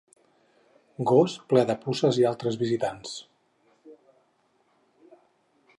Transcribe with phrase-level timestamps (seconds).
[1.11, 3.15] Gos ple de puces i altres visitants.